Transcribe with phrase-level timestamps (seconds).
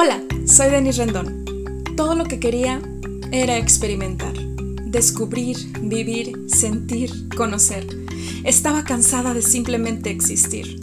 [0.00, 1.44] Hola, soy Denis Rendón.
[1.96, 2.80] Todo lo que quería
[3.32, 4.32] era experimentar,
[4.84, 7.84] descubrir, vivir, sentir, conocer.
[8.44, 10.78] Estaba cansada de simplemente existir.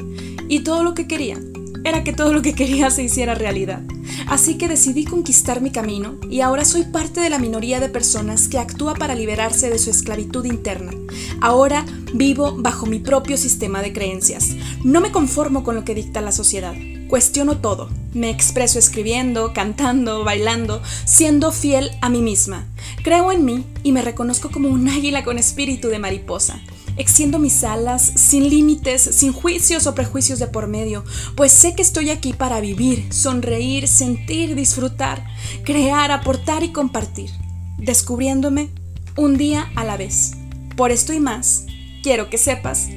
[0.50, 1.39] Y todo lo que quería
[1.86, 3.84] era que todo lo que quería se hiciera realidad.
[4.28, 8.50] Así que decidí conquistar mi camino y ahora soy parte de la minoría de personas
[8.50, 10.92] que actúa para liberarse de su esclavitud interna.
[11.39, 14.57] Ahora vivo bajo mi propio sistema de creencias.
[14.84, 16.75] No me conformo con lo que dicta la sociedad.
[17.07, 17.88] Cuestiono todo.
[18.15, 22.65] Me expreso escribiendo, cantando, bailando, siendo fiel a mí misma.
[23.04, 26.61] Creo en mí y me reconozco como un águila con espíritu de mariposa.
[26.96, 31.04] Extiendo mis alas sin límites, sin juicios o prejuicios de por medio,
[31.36, 35.22] pues sé que estoy aquí para vivir, sonreír, sentir, disfrutar,
[35.66, 37.31] crear, aportar y compartir,
[37.80, 38.70] descubriéndome
[39.17, 40.31] un día a la vez.
[40.78, 41.66] Por esto y más,
[42.02, 42.88] quiero que sepas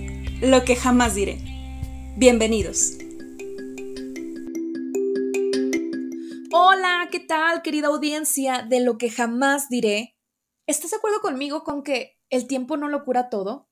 [0.41, 1.43] lo que jamás diré.
[2.17, 2.99] Bienvenidos.
[7.11, 10.17] ¿Qué tal, querida audiencia de lo que jamás diré?
[10.67, 13.69] ¿Estás de acuerdo conmigo con que el tiempo no lo cura todo?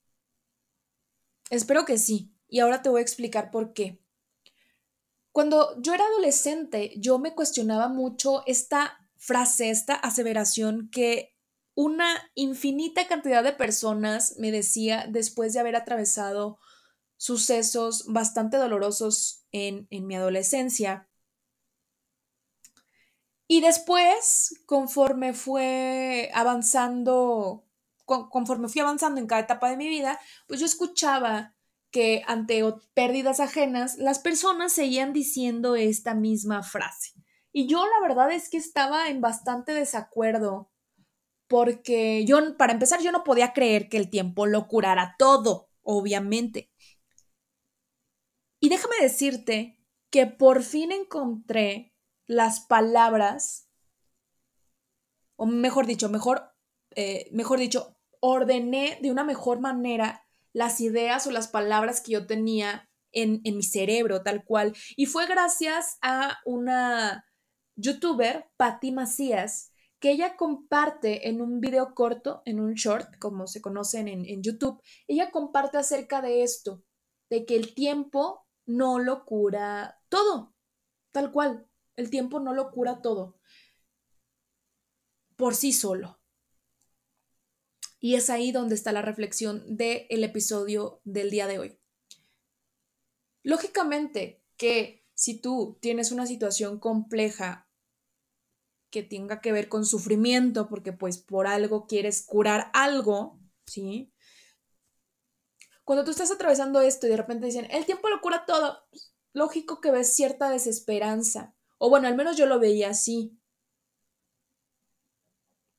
[1.51, 4.01] Espero que sí, y ahora te voy a explicar por qué.
[5.33, 11.35] Cuando yo era adolescente, yo me cuestionaba mucho esta frase, esta aseveración que
[11.75, 16.59] una infinita cantidad de personas me decía después de haber atravesado
[17.19, 21.11] sucesos bastante dolorosos en mi adolescencia.
[23.49, 27.67] Y después, conforme fue avanzando
[28.07, 31.55] conforme fui avanzando en cada etapa de mi vida, pues yo escuchaba
[31.91, 32.63] que ante
[32.95, 37.13] pérdidas ajenas, las personas seguían diciendo esta misma frase.
[37.53, 40.71] Y yo la verdad es que estaba en bastante desacuerdo,
[41.49, 46.71] porque yo, para empezar, yo no podía creer que el tiempo lo curara todo, obviamente.
[48.61, 49.81] Y déjame decirte
[50.11, 51.96] que por fin encontré
[52.27, 53.69] las palabras,
[55.37, 56.53] o mejor dicho, mejor,
[56.95, 62.27] eh, mejor dicho, ordené de una mejor manera las ideas o las palabras que yo
[62.27, 64.75] tenía en, mi cerebro, tal cual.
[64.97, 67.25] Y fue gracias a una
[67.77, 73.63] youtuber, Patty Macías, que ella comparte en un video corto, en un short, como se
[73.63, 76.83] conocen en, en YouTube, ella comparte acerca de esto,
[77.31, 80.55] de que el tiempo no lo cura todo,
[81.13, 83.39] tal cual, el tiempo no lo cura todo
[85.37, 86.19] por sí solo.
[88.01, 91.81] Y es ahí donde está la reflexión del episodio del día de hoy.
[93.43, 97.71] Lógicamente que si tú tienes una situación compleja
[98.91, 104.13] que tenga que ver con sufrimiento, porque pues por algo quieres curar algo, ¿sí?
[105.85, 109.15] Cuando tú estás atravesando esto y de repente dicen, el tiempo lo cura todo, pues,
[109.33, 111.56] lógico que ves cierta desesperanza.
[111.79, 113.39] O bueno, al menos yo lo veía así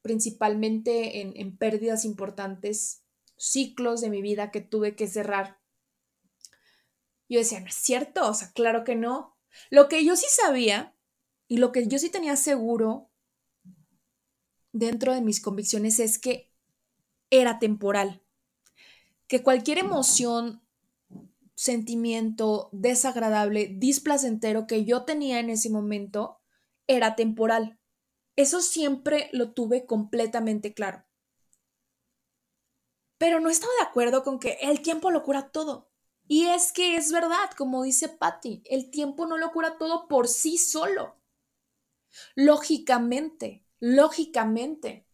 [0.07, 3.03] principalmente en, pérdidas importantes,
[3.35, 5.59] ciclos de mi vida que tuve que cerrar.
[7.27, 9.37] Yo decía, no es cierto, o sea, claro que no.
[9.69, 10.95] Lo que yo sí sabía
[11.49, 13.09] y lo que yo sí tenía seguro
[14.71, 16.53] dentro de mis convicciones es que
[17.29, 18.21] era temporal,
[19.27, 20.61] que cualquier emoción,
[21.57, 26.40] sentimiento desagradable, displacentero que yo tenía en ese momento
[26.85, 27.79] era temporal.
[28.35, 31.03] Eso siempre lo tuve completamente claro.
[33.18, 35.90] Pero no estaba de acuerdo con que el tiempo lo cura todo.
[36.28, 40.28] Y es que es verdad, como dice Patty, el tiempo no lo cura todo por
[40.28, 41.16] sí solo.
[42.35, 45.06] Lógicamente, lógicamente.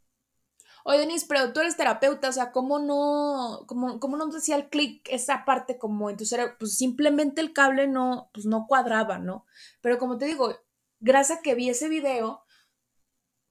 [0.86, 4.58] Oye, Denise, pero tú eres terapeuta, o sea, ¿cómo no, cómo, cómo no te hacía
[4.58, 6.56] el clic esa parte como en tu cerebro?
[6.60, 9.46] Pues simplemente el cable no, pues no cuadraba, ¿no?
[9.82, 10.54] Pero como te digo,
[11.00, 12.44] gracias a que vi ese video,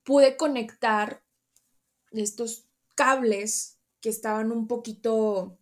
[0.04, 1.22] pude conectar
[2.10, 5.58] estos cables que estaban un poquito,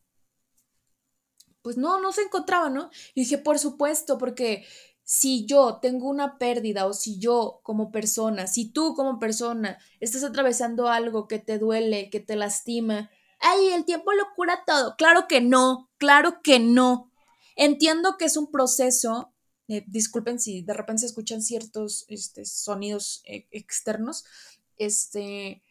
[1.62, 2.90] pues no, no se encontraban, ¿no?
[3.14, 4.66] Y dije, por supuesto, porque
[5.12, 10.22] si yo tengo una pérdida o si yo como persona, si tú como persona estás
[10.22, 13.10] atravesando algo que te duele, que te lastima,
[13.40, 14.94] ay, el tiempo lo cura todo.
[14.96, 17.10] Claro que no, claro que no.
[17.56, 19.34] Entiendo que es un proceso
[19.66, 24.24] eh, disculpen si de repente se escuchan ciertos este, sonidos eh, externos,
[24.76, 25.64] este,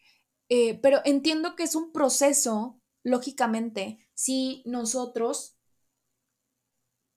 [0.50, 5.56] eh, pero entiendo que es un proceso, lógicamente, si nosotros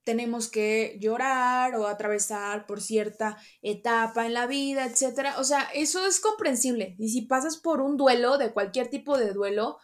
[0.03, 5.35] tenemos que llorar o atravesar por cierta etapa en la vida, etcétera.
[5.39, 6.95] O sea, eso es comprensible.
[6.99, 9.77] Y si pasas por un duelo, de cualquier tipo de duelo,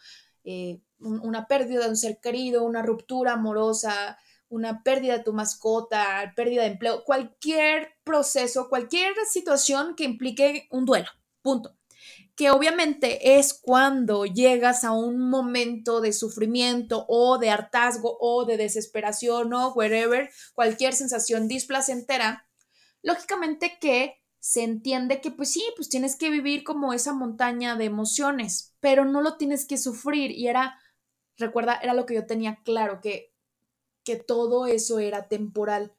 [0.98, 4.18] una pérdida de un ser querido, una ruptura amorosa,
[4.48, 10.84] una pérdida de tu mascota, pérdida de empleo, cualquier proceso, cualquier situación que implique un
[10.84, 11.08] duelo,
[11.40, 11.79] punto.
[12.40, 18.56] Que obviamente es cuando llegas a un momento de sufrimiento o de hartazgo o de
[18.56, 22.48] desesperación o wherever, cualquier sensación displacentera,
[23.02, 27.84] lógicamente que se entiende que pues sí, pues tienes que vivir como esa montaña de
[27.84, 30.80] emociones, pero no lo tienes que sufrir y era,
[31.36, 33.34] recuerda, era lo que yo tenía claro, que,
[34.02, 35.94] que todo eso era temporal.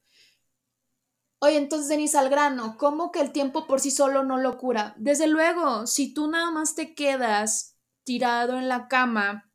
[1.43, 4.93] Oye, entonces, Denise, al grano, ¿cómo que el tiempo por sí solo no lo cura?
[4.99, 9.51] Desde luego, si tú nada más te quedas tirado en la cama,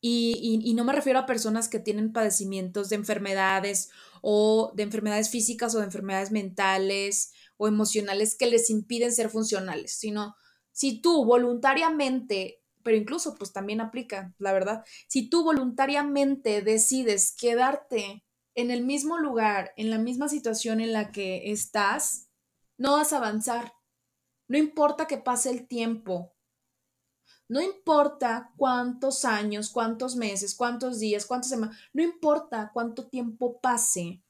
[0.00, 3.90] y, y, no me refiero a personas que tienen padecimientos de enfermedades
[4.20, 9.92] o de enfermedades físicas o de enfermedades mentales o emocionales que les impiden ser funcionales,
[9.92, 10.34] sino
[10.72, 18.24] si tú voluntariamente, pero incluso pues también aplica, la verdad, si tú voluntariamente decides quedarte
[18.54, 22.28] en el mismo lugar, en la misma situación en la que estás,
[22.76, 23.74] no vas a avanzar.
[24.48, 26.34] No importa que pase el tiempo,
[27.48, 34.22] no importa cuántos años, cuántos meses, cuántos días, cuántas semanas, no importa cuánto tiempo pase,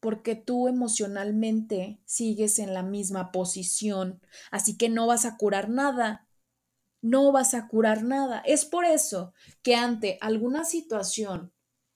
[0.00, 4.20] porque tú emocionalmente sigues en la misma posición,
[4.50, 6.26] así que no vas a curar nada.
[7.04, 8.42] No vas a curar nada.
[8.46, 11.51] Es por eso que ante alguna situación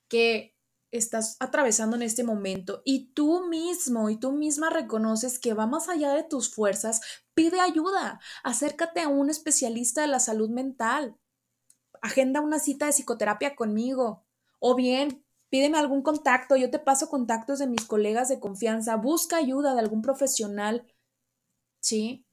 [0.08, 0.56] que
[0.90, 5.88] estás atravesando en este momento y tú mismo y tú misma reconoces que va más
[5.88, 7.00] allá de tus fuerzas,
[7.34, 11.16] pide ayuda, acércate a un especialista de la salud mental,
[12.02, 14.24] agenda una cita de psicoterapia conmigo
[14.58, 19.36] o bien pídeme algún contacto, yo te paso contactos de mis colegas de confianza, busca
[19.36, 20.86] ayuda de algún profesional,
[21.80, 22.26] ¿sí?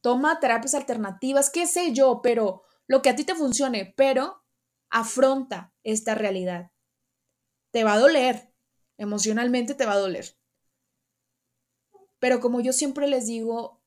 [0.00, 4.42] Toma terapias alternativas, qué sé yo, pero lo que a ti te funcione, pero
[4.90, 6.70] afronta esta realidad
[7.76, 8.50] te va a doler,
[8.96, 10.34] emocionalmente te va a doler.
[12.18, 13.84] Pero como yo siempre les digo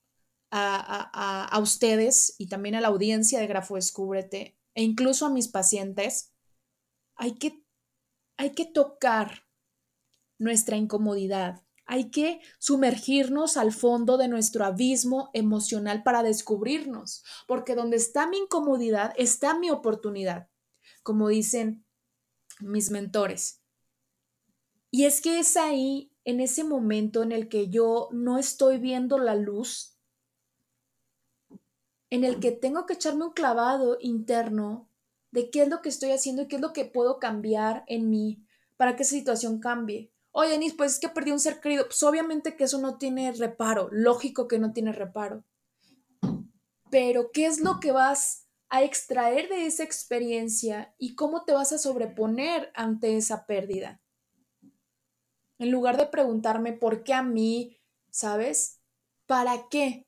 [0.52, 6.36] a, ustedes y también a la audiencia de Grafo Descúbrete, e incluso a mis pacientes,
[7.16, 7.66] hay que,
[8.38, 9.48] hay que tocar
[10.38, 17.98] nuestra incomodidad, hay que sumergirnos al fondo de nuestro abismo emocional para descubrirnos, porque donde
[17.98, 20.48] está mi incomodidad está mi oportunidad,
[21.02, 21.88] como dicen
[22.60, 23.59] mis mentores.
[24.92, 29.18] Y es que es ahí, en ese momento en el que yo no estoy viendo
[29.18, 29.98] la luz,
[32.10, 34.90] en el que tengo que echarme un clavado interno
[35.32, 38.10] de qué es lo que estoy haciendo y qué es lo que puedo cambiar en
[38.10, 38.44] mí
[38.78, 40.12] para que esa situación cambie.
[40.32, 41.86] Oye, Denise, pues es que perdí un ser querido.
[41.86, 45.44] Pues obviamente que eso no tiene reparo, lógico que no tiene reparo.
[46.90, 51.72] Pero, ¿qué es lo que vas a extraer de esa experiencia y cómo te vas
[51.72, 54.02] a sobreponer ante esa pérdida?
[55.60, 57.78] En lugar de preguntarme por qué a mí,
[58.10, 58.80] ¿sabes?
[59.26, 60.08] ¿Para qué?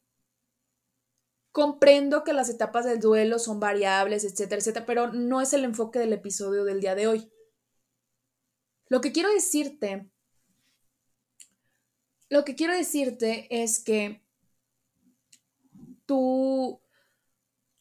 [1.51, 5.99] Comprendo que las etapas del duelo son variables, etcétera, etcétera, pero no es el enfoque
[5.99, 7.29] del episodio del día de hoy.
[8.87, 10.09] Lo que quiero decirte,
[12.29, 14.23] lo que quiero decirte es que
[16.05, 16.81] tú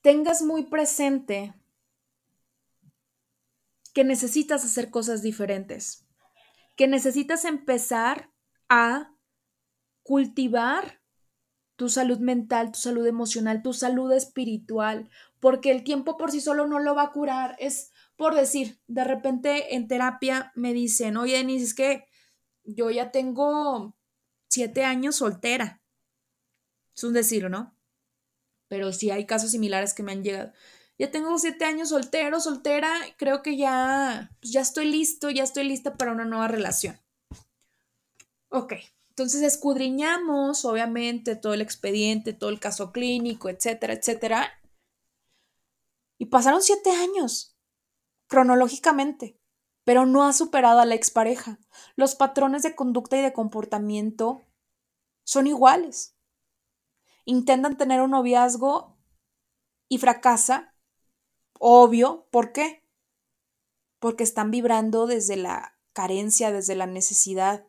[0.01, 1.55] tengas muy presente
[3.95, 6.10] que necesitas hacer cosas diferentes
[6.81, 8.33] que necesitas empezar
[8.71, 9.15] a
[10.03, 11.03] cultivar
[11.77, 15.11] tu salud mental, tu salud emocional, tu salud espiritual,
[15.41, 17.55] porque el tiempo por sí solo no lo va a curar.
[17.59, 22.07] Es por decir, de repente en terapia me dicen, oye, Denise, es que
[22.65, 23.95] yo ya tengo
[24.49, 25.83] siete años soltera.
[26.97, 27.77] Es un decir, ¿no?
[28.69, 30.55] Pero sí hay casos similares que me han llegado
[31.01, 35.65] ya tengo siete años soltero, soltera, creo que ya, pues ya estoy listo, ya estoy
[35.65, 37.01] lista para una nueva relación.
[38.51, 38.75] Ok,
[39.09, 44.51] entonces escudriñamos, obviamente, todo el expediente, todo el caso clínico, etcétera, etcétera.
[46.19, 47.57] Y pasaron siete años,
[48.27, 49.41] cronológicamente,
[49.85, 51.59] pero no ha superado a la expareja.
[51.97, 54.43] Los patrones de conducta y de comportamiento
[55.25, 56.15] son iguales.
[57.25, 58.99] Intentan tener un noviazgo
[59.89, 60.71] y fracasa
[61.63, 62.83] Obvio, ¿por qué?
[63.99, 67.67] Porque están vibrando desde la carencia, desde la necesidad.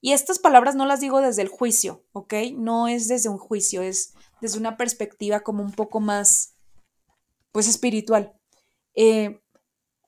[0.00, 2.32] Y estas palabras no las digo desde el juicio, ¿ok?
[2.54, 6.54] No es desde un juicio, es desde una perspectiva como un poco más,
[7.52, 8.34] pues, espiritual.
[8.94, 9.42] Eh,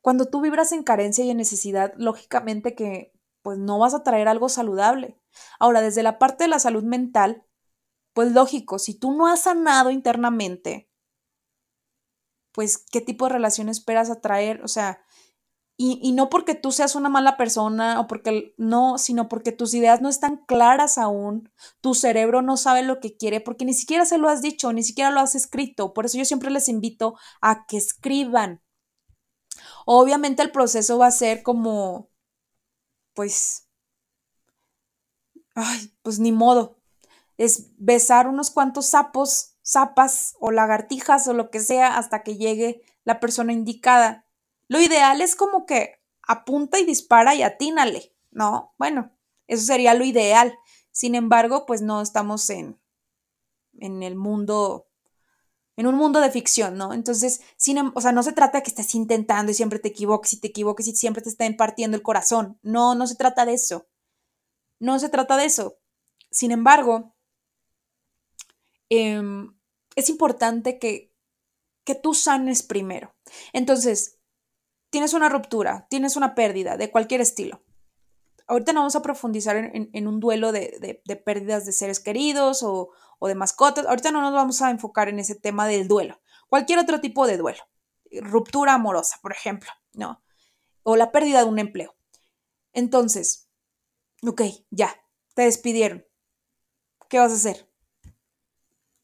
[0.01, 4.27] cuando tú vibras en carencia y en necesidad, lógicamente que, pues, no vas a traer
[4.27, 5.21] algo saludable.
[5.59, 7.45] Ahora, desde la parte de la salud mental,
[8.15, 10.91] pues lógico, si tú no has sanado internamente,
[12.53, 15.01] pues qué tipo de relación esperas atraer, o sea,
[15.77, 20.01] Y, no porque tú seas una mala persona o porque no, sino porque tus ideas
[20.01, 24.19] no están claras aún, tu cerebro no sabe lo que quiere, porque ni siquiera se
[24.19, 25.93] lo has dicho, ni siquiera lo has escrito.
[25.93, 28.63] Por eso yo siempre les invito a que escriban.
[29.87, 32.11] Obviamente el proceso va a ser como,
[33.15, 33.69] pues,
[35.55, 36.79] ay, pues ni modo.
[37.39, 42.83] Es besar unos cuantos sapos, zapas o lagartijas o lo que sea hasta que llegue
[43.05, 44.27] la persona indicada.
[44.69, 48.75] Lo ideal es como que apunta y dispara y atínale, ¿no?
[48.79, 49.13] Bueno,
[49.47, 50.55] eso sería lo ideal.
[50.93, 52.79] Sin embargo, pues no estamos en,
[53.79, 54.87] en el mundo,
[55.77, 56.93] en un mundo de ficción, ¿no?
[56.93, 59.89] Entonces, sin, em, o sea, no se trata de que estés intentando y siempre te
[59.89, 62.59] equivoques y te equivoques y siempre te estén partiendo el corazón.
[62.63, 63.87] No, no se trata de eso.
[64.79, 65.79] No se trata de eso.
[66.31, 67.15] Sin embargo,
[68.89, 69.55] em,
[69.97, 71.13] es importante que,
[71.85, 73.15] que tú sanes primero.
[73.53, 74.19] Entonces,
[74.93, 77.63] tienes una ruptura, tienes una pérdida de cualquier estilo.
[78.47, 82.91] Ahorita no vamos a profundizar en, un duelo de, pérdidas de seres queridos o,
[83.23, 83.87] de mascotas.
[83.87, 86.21] Ahorita no nos vamos a enfocar en ese tema del duelo.
[86.49, 87.63] Cualquier otro tipo de duelo.
[88.11, 90.23] Ruptura amorosa, por ejemplo, ¿no?
[90.83, 91.95] O la pérdida de un empleo.
[92.75, 93.49] Entonces,
[94.27, 94.95] ok, ya,
[95.35, 96.07] te despidieron.
[97.09, 97.72] ¿Qué vas a hacer?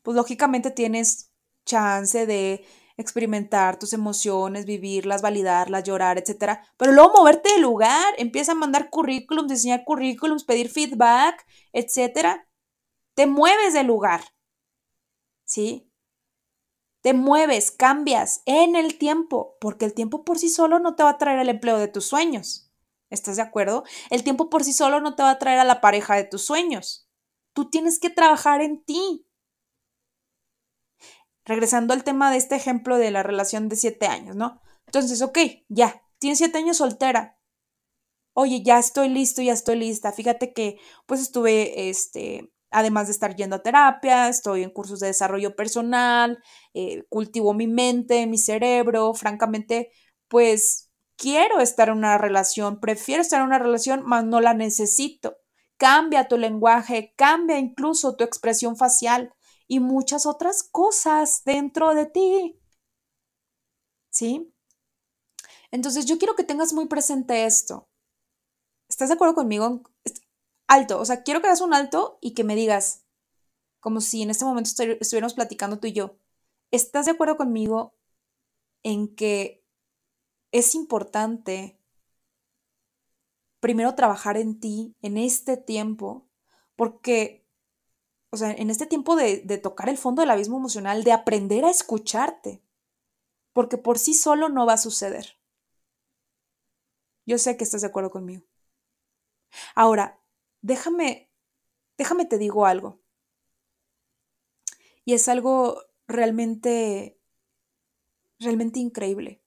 [0.09, 1.35] Pues lógicamente tienes
[1.67, 2.65] chance de
[2.97, 6.61] experimentar tus emociones, vivirlas, validarlas, llorar, etc.
[6.79, 12.41] Pero luego moverte de lugar, empieza a mandar currículums, diseñar currículums, pedir feedback, etc.
[13.13, 14.23] Te mueves de lugar.
[15.45, 15.93] ¿Sí?
[17.03, 21.11] Te mueves, cambias en el tiempo, porque el tiempo por sí solo no te va
[21.11, 22.73] a traer el empleo de tus sueños.
[23.11, 23.85] ¿Estás de acuerdo?
[24.09, 26.47] El tiempo por sí solo no te va a traer a la pareja de tus
[26.47, 27.11] sueños.
[27.53, 29.28] Tú tienes que trabajar en ti
[31.49, 34.61] regresando al tema de este ejemplo de la relación de siete años, ¿no?
[34.87, 35.39] Entonces, ok,
[35.69, 37.39] ya, tienes siete años soltera.
[38.35, 40.13] Oye, ya estoy listo, ya estoy lista.
[40.13, 45.09] Fíjate que, pues estuve, este, además de estar yendo a terapia, estoy en cursos de
[45.09, 46.39] desarrollo personal,
[46.75, 49.15] eh, cultivo mi mente, mi cerebro.
[49.15, 49.91] Francamente,
[50.29, 55.37] pues quiero estar en una relación, prefiero estar en una relación, mas no la necesito.
[55.79, 59.33] Cambia tu lenguaje, cambia incluso tu expresión facial
[59.69, 62.59] y muchas otras cosas dentro de ti.
[64.11, 64.53] ¿Sí?
[65.71, 67.89] Entonces yo quiero que tengas muy presente esto.
[68.89, 69.83] ¿Estás de acuerdo conmigo?
[70.67, 73.05] Alto, o sea, quiero que hagas un alto y que me digas,
[73.81, 74.71] como si en este momento
[75.01, 76.17] estuviéramos platicando tú y yo,
[76.71, 77.95] ¿estás de acuerdo conmigo
[78.83, 79.65] en que
[80.53, 81.79] es importante
[83.61, 86.27] primero trabajar en ti en este tiempo?
[86.77, 87.38] Porque
[88.31, 91.71] o sea, en este tiempo de, tocar el fondo del abismo emocional, de aprender a
[91.71, 92.63] escucharte,
[93.53, 95.39] porque por sí solo no va a suceder.
[97.25, 98.45] Yo sé que estás de acuerdo conmigo.
[99.75, 100.21] Ahora,
[100.61, 101.31] déjame,
[101.97, 103.01] déjame te digo algo.
[105.05, 107.19] Y es algo realmente,
[108.39, 109.43] realmente increíble.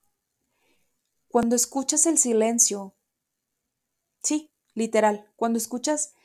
[1.27, 2.95] Cuando escuchas el silencio,
[4.23, 6.15] sí, literal, cuando escuchas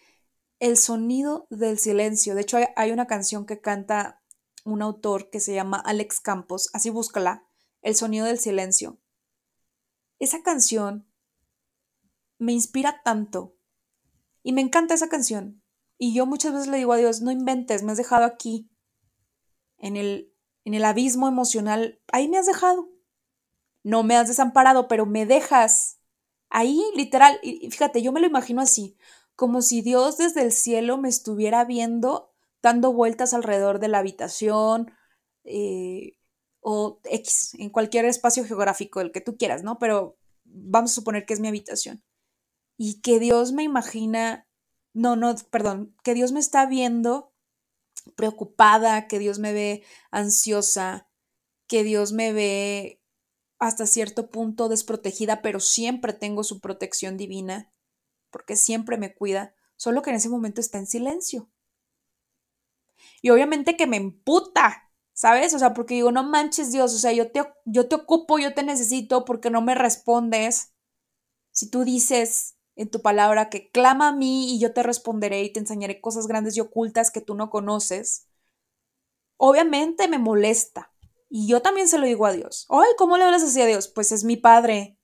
[0.58, 2.34] el sonido del silencio.
[2.34, 4.22] De hecho, hay, una canción que canta
[4.64, 7.46] un autor que se llama Alex Campos, así búscala,
[7.82, 8.98] El sonido del silencio.
[10.18, 11.06] Esa canción
[12.38, 13.56] me inspira tanto
[14.42, 15.62] y me encanta esa canción.
[15.98, 18.70] Y yo muchas veces le digo a Dios, no inventes, me has dejado aquí,
[19.78, 20.34] en el,
[20.64, 22.88] en el abismo emocional, ahí me has dejado.
[23.82, 26.00] No me has desamparado, pero me dejas
[26.48, 27.38] ahí, literal.
[27.42, 28.96] Y fíjate, yo me lo imagino así
[29.36, 34.90] como si Dios desde el cielo me estuviera viendo dando vueltas alrededor de la habitación
[35.44, 36.14] eh,
[36.60, 39.78] o X, en cualquier espacio geográfico, el que tú quieras, ¿no?
[39.78, 42.02] Pero vamos a suponer que es mi habitación.
[42.76, 44.48] Y que Dios me imagina,
[44.94, 47.32] no, no, perdón, que Dios me está viendo
[48.16, 51.08] preocupada, que Dios me ve ansiosa,
[51.68, 53.00] que Dios me ve
[53.58, 57.72] hasta cierto punto desprotegida, pero siempre tengo su protección divina
[58.30, 61.50] porque siempre me cuida, solo que en ese momento está en silencio.
[63.22, 65.54] Y obviamente que me emputa, ¿sabes?
[65.54, 68.54] O sea, porque digo, no manches Dios, o sea, yo te, yo te ocupo, yo
[68.54, 70.72] te necesito porque no me respondes.
[71.50, 75.52] Si tú dices en tu palabra que clama a mí y yo te responderé y
[75.52, 78.28] te enseñaré cosas grandes y ocultas que tú no conoces,
[79.36, 80.92] obviamente me molesta.
[81.28, 82.66] Y yo también se lo digo a Dios.
[82.68, 83.88] Ay, ¿cómo le hablas así a Dios?
[83.88, 84.95] Pues es mi padre.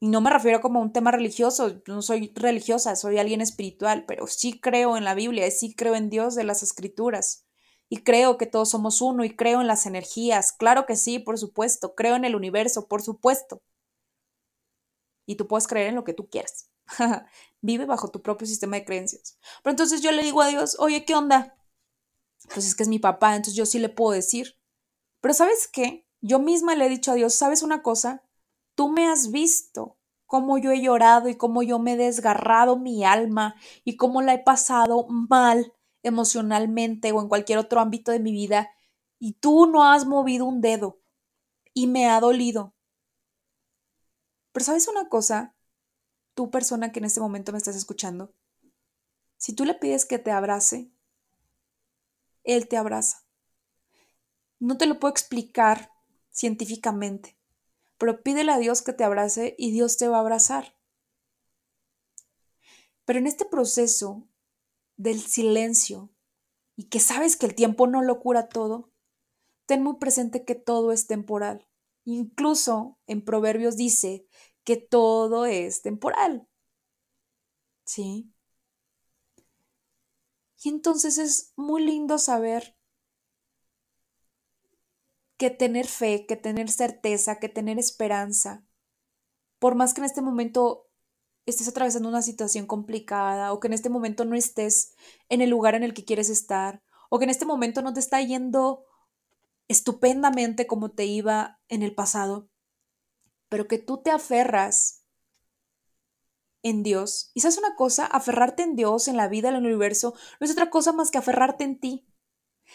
[0.00, 4.06] Y no me refiero como a un tema religioso, no soy religiosa, soy alguien espiritual,
[4.06, 7.46] pero sí creo en la Biblia, sí creo en Dios de las escrituras.
[7.90, 11.38] Y creo que todos somos uno y creo en las energías, claro que sí, por
[11.38, 13.62] supuesto, creo en el universo, por supuesto.
[15.26, 16.70] Y tú puedes creer en lo que tú quieras.
[17.60, 19.38] Vive bajo tu propio sistema de creencias.
[19.62, 21.56] Pero entonces yo le digo a Dios, oye, ¿qué onda?
[22.54, 24.58] Pues es que es mi papá, entonces yo sí le puedo decir.
[25.20, 26.06] Pero ¿sabes qué?
[26.22, 28.24] Yo misma le he dicho a Dios, ¿sabes una cosa?
[28.80, 33.04] Tú me has visto cómo yo he llorado y cómo yo me he desgarrado mi
[33.04, 38.32] alma y cómo la he pasado mal emocionalmente o en cualquier otro ámbito de mi
[38.32, 38.70] vida
[39.18, 40.98] y tú no has movido un dedo
[41.74, 42.74] y me ha dolido.
[44.50, 45.54] Pero sabes una cosa,
[46.32, 48.32] tú persona que en este momento me estás escuchando,
[49.36, 50.90] si tú le pides que te abrace,
[52.44, 53.26] él te abraza.
[54.58, 55.92] No te lo puedo explicar
[56.30, 57.39] científicamente,
[58.00, 60.74] pero pídele a Dios que te abrace y Dios te va a abrazar.
[63.04, 64.26] Pero en este proceso
[64.96, 66.10] del silencio
[66.76, 68.90] y que sabes que el tiempo no lo cura todo,
[69.66, 71.68] ten muy presente que todo es temporal.
[72.04, 74.26] Incluso en Proverbios dice
[74.64, 76.48] que todo es temporal.
[77.84, 78.32] ¿Sí?
[80.62, 82.78] Y entonces es muy lindo saber
[85.40, 88.62] que tener fe, que tener certeza, que tener esperanza,
[89.58, 90.90] por más que en este momento
[91.46, 94.92] estés atravesando una situación complicada o que en este momento no estés
[95.30, 98.00] en el lugar en el que quieres estar o que en este momento no te
[98.00, 98.84] está yendo
[99.66, 102.50] estupendamente como te iba en el pasado,
[103.48, 105.06] pero que tú te aferras
[106.62, 107.30] en Dios.
[107.32, 110.68] Y una cosa, aferrarte en Dios, en la vida, en el universo, no es otra
[110.68, 112.06] cosa más que aferrarte en ti.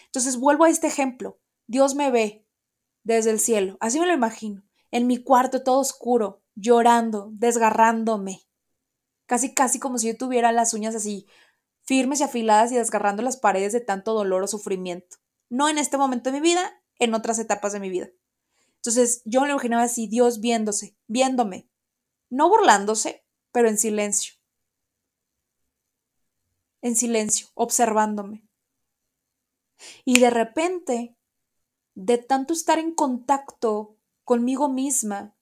[0.06, 1.38] Entonces vuelvo a este ejemplo.
[1.68, 2.45] Dios me ve,
[3.06, 3.76] desde el cielo.
[3.80, 4.64] Así me lo imagino.
[4.90, 8.42] En mi cuarto todo oscuro, llorando, desgarrándome.
[9.26, 11.26] Casi, casi como si yo tuviera las uñas así,
[11.82, 15.18] firmes y afiladas y desgarrando las paredes de tanto dolor o sufrimiento.
[15.48, 18.08] No en este momento de mi vida, en otras etapas de mi vida.
[18.76, 21.68] Entonces yo me lo imaginaba así, Dios viéndose, viéndome.
[22.28, 24.34] No burlándose, pero en silencio.
[26.82, 28.48] En silencio, observándome.
[30.04, 31.15] Y de repente
[31.96, 35.34] de tanto estar en contacto conmigo misma,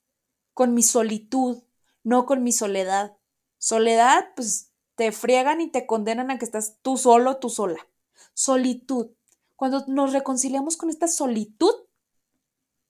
[0.55, 1.65] con mi solitud,
[2.05, 3.19] no con mi soledad.
[3.59, 7.87] Soledad, pues te friegan y te condenan a que estás tú solo, tú sola.
[8.35, 9.11] Solitud.
[9.57, 11.75] Cuando nos reconciliamos con esta solitud,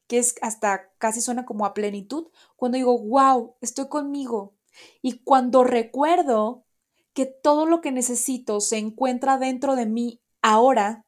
[0.07, 4.55] que es hasta casi suena como a plenitud, cuando digo, wow, estoy conmigo.
[5.01, 6.67] Y cuando recuerdo
[7.15, 11.07] que todo lo que necesito se encuentra dentro de mí ahora,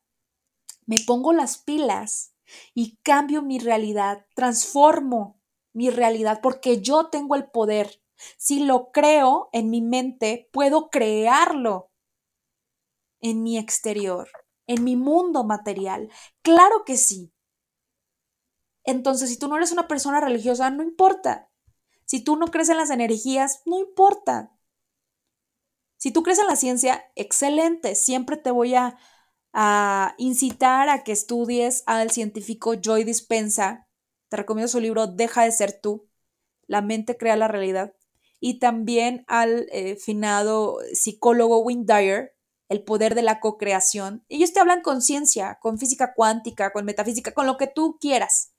[0.87, 2.33] me pongo las pilas
[2.75, 5.41] y cambio mi realidad, transformo
[5.73, 8.03] mi realidad porque yo tengo el poder.
[8.39, 11.91] Si lo creo en mi mente, puedo crearlo
[13.21, 14.29] en mi exterior,
[14.67, 16.11] en mi mundo material.
[16.43, 17.33] Claro que sí.
[18.85, 21.51] Entonces, si tú no eres una persona religiosa, no importa.
[22.05, 24.57] Si tú no crees en las energías, no importa.
[25.97, 27.95] Si tú crees en la ciencia, excelente.
[27.97, 28.97] Siempre te voy a
[29.59, 33.89] a incitar a que estudies al científico Joy Dispensa.
[34.29, 36.07] Te recomiendo su libro Deja de ser tú.
[36.67, 37.95] La mente crea la realidad.
[38.39, 42.37] Y también al eh, finado psicólogo Wayne Dyer,
[42.69, 44.27] El poder de la co-creación.
[44.29, 48.53] Ellos te hablan con ciencia, con física cuántica, con metafísica, con lo que tú quieras.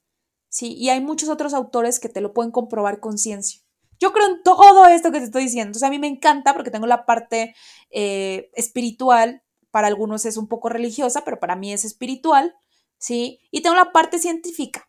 [0.48, 3.60] Sí, y hay muchos otros autores que te lo pueden comprobar con ciencia.
[4.00, 5.76] Yo creo en todo esto que te estoy diciendo.
[5.76, 7.54] O sea, a mí me encanta porque tengo la parte
[7.90, 12.56] eh, espiritual para algunos es un poco religiosa, pero para mí es espiritual,
[12.98, 13.40] ¿sí?
[13.50, 14.88] Y tengo la parte científica.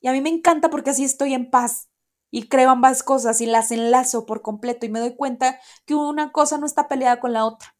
[0.00, 1.90] Y a mí me encanta porque así estoy en paz
[2.30, 6.32] y creo ambas cosas y las enlazo por completo y me doy cuenta que una
[6.32, 7.76] cosa no está peleada con la otra.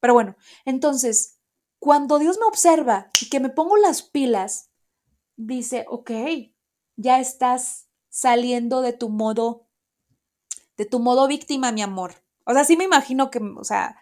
[0.00, 1.40] Pero bueno, entonces,
[1.78, 4.70] cuando Dios me observa y que me pongo las pilas,
[5.36, 6.10] dice, ok,
[6.96, 9.68] ya estás saliendo de tu modo,
[10.76, 12.22] de tu modo víctima, mi amor.
[12.44, 14.00] O sea, sí me imagino que, o sea,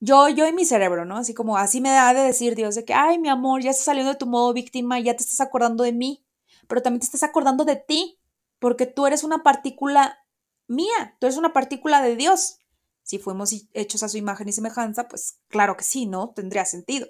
[0.00, 1.16] yo, yo y mi cerebro, ¿no?
[1.16, 3.86] Así como, así me da de decir Dios, de que, ay, mi amor, ya estás
[3.86, 6.24] saliendo de tu modo víctima, ya te estás acordando de mí,
[6.68, 8.20] pero también te estás acordando de ti,
[8.58, 10.18] porque tú eres una partícula
[10.66, 12.58] mía, tú eres una partícula de Dios.
[13.02, 16.32] Si fuimos hechos a su imagen y semejanza, pues claro que sí, ¿no?
[16.34, 17.08] Tendría sentido.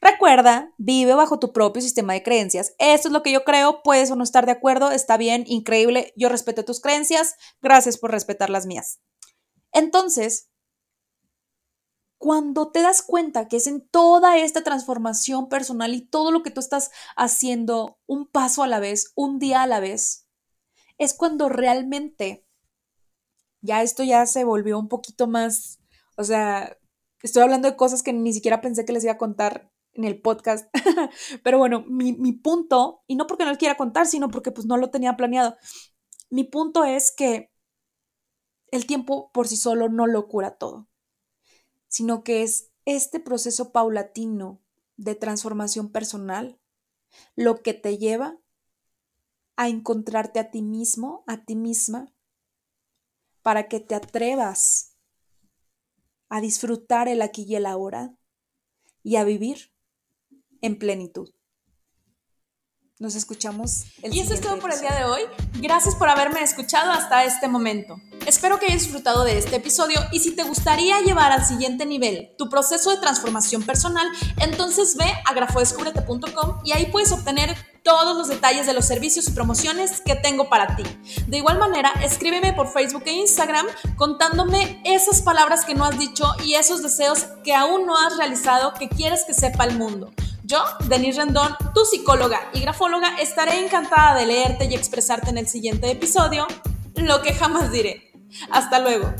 [0.00, 2.74] Recuerda, vive bajo tu propio sistema de creencias.
[2.78, 6.12] Esto es lo que yo creo, puedes o no estar de acuerdo, está bien, increíble,
[6.16, 9.00] yo respeto tus creencias, gracias por respetar las mías.
[9.72, 10.48] Entonces,
[12.18, 16.50] cuando te das cuenta que es en toda esta transformación personal y todo lo que
[16.50, 20.26] tú estás haciendo un paso a la vez, un día a la vez,
[20.98, 22.46] es cuando realmente
[23.60, 25.80] ya esto ya se volvió un poquito más,
[26.16, 26.76] o sea,
[27.22, 30.20] estoy hablando de cosas que ni siquiera pensé que les iba a contar en el
[30.20, 30.68] podcast,
[31.42, 34.66] pero bueno, mi, mi punto, y no porque no les quiera contar, sino porque pues
[34.66, 35.56] no lo tenía planeado,
[36.30, 37.50] mi punto es que
[38.70, 40.88] el tiempo por sí solo no lo cura todo,
[41.88, 44.60] sino que es este proceso paulatino
[44.96, 46.58] de transformación personal
[47.34, 48.38] lo que te lleva
[49.56, 52.12] a encontrarte a ti mismo, a ti misma,
[53.42, 54.96] para que te atrevas
[56.28, 58.14] a disfrutar el aquí y el ahora
[59.02, 59.72] y a vivir
[60.60, 61.32] en plenitud.
[62.98, 63.84] Nos escuchamos.
[64.02, 65.22] El y eso es todo por el día de hoy.
[65.60, 67.96] Gracias por haberme escuchado hasta este momento.
[68.26, 72.32] Espero que hayas disfrutado de este episodio y si te gustaría llevar al siguiente nivel
[72.36, 74.04] tu proceso de transformación personal,
[74.40, 79.30] entonces ve a grafodescubrete.com y ahí puedes obtener todos los detalles de los servicios y
[79.30, 80.82] promociones que tengo para ti.
[81.28, 86.26] De igual manera, escríbeme por Facebook e Instagram contándome esas palabras que no has dicho
[86.44, 90.12] y esos deseos que aún no has realizado que quieres que sepa el mundo.
[90.42, 95.46] Yo, Denise Rendón, tu psicóloga y grafóloga, estaré encantada de leerte y expresarte en el
[95.46, 96.48] siguiente episodio
[96.96, 98.15] lo que jamás diré.
[98.50, 99.12] Hasta luego.